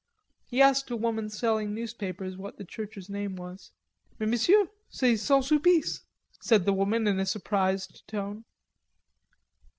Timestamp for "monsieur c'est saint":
4.27-5.45